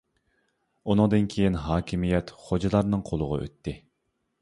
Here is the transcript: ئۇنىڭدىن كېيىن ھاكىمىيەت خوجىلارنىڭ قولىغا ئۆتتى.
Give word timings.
ئۇنىڭدىن 0.93 1.27
كېيىن 1.35 1.59
ھاكىمىيەت 1.67 2.35
خوجىلارنىڭ 2.49 3.07
قولىغا 3.11 3.43
ئۆتتى. 3.45 3.81